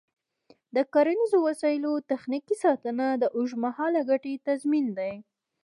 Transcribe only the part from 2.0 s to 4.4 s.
تخنیکي ساتنه د اوږدمهاله ګټې